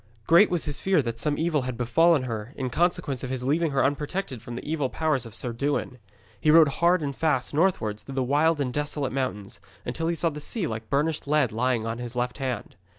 Great 0.25 0.49
was 0.49 0.65
his 0.65 0.79
fear 0.81 0.99
that 1.03 1.19
some 1.19 1.37
evil 1.37 1.61
had 1.61 1.77
befallen 1.77 2.23
her 2.23 2.53
in 2.55 2.71
consequence 2.71 3.23
of 3.23 3.29
his 3.29 3.43
leaving 3.43 3.69
her 3.69 3.85
unprotected 3.85 4.41
from 4.41 4.55
the 4.55 4.65
evil 4.67 4.89
powers 4.89 5.27
of 5.27 5.35
Sir 5.35 5.53
Dewin. 5.53 5.99
He 6.39 6.49
rode 6.49 6.69
hard 6.69 7.03
and 7.03 7.15
fast 7.15 7.53
northwards 7.53 8.01
through 8.01 8.15
the 8.15 8.23
wild 8.23 8.59
and 8.59 8.73
desolate 8.73 9.13
mountains, 9.13 9.59
until 9.85 10.07
he 10.07 10.15
saw 10.15 10.31
the 10.31 10.41
sea 10.41 10.65
like 10.65 10.89
burnished 10.89 11.27
lead 11.27 11.51
lying 11.51 11.85
on 11.85 11.99
his 11.99 12.15
left 12.15 12.39
hand. 12.39 12.75